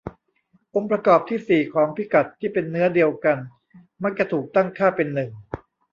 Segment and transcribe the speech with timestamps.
[0.75, 3.37] องค์ประกอบที่สี่ของพิกัดที่เป็นเนื้อเดียวกัน
[4.03, 5.29] มักจะถูกตั้งค่าเป็นหนึ่ง